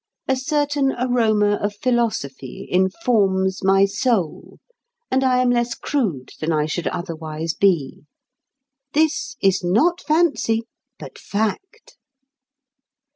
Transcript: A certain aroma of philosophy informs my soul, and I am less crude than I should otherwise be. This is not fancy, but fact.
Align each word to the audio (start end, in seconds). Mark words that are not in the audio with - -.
A 0.27 0.35
certain 0.35 0.93
aroma 0.93 1.59
of 1.61 1.75
philosophy 1.75 2.67
informs 2.71 3.63
my 3.63 3.85
soul, 3.85 4.57
and 5.11 5.23
I 5.23 5.37
am 5.43 5.51
less 5.51 5.75
crude 5.75 6.31
than 6.39 6.51
I 6.51 6.65
should 6.65 6.87
otherwise 6.87 7.53
be. 7.53 8.05
This 8.93 9.35
is 9.43 9.63
not 9.63 10.01
fancy, 10.01 10.63
but 10.97 11.19
fact. 11.19 11.97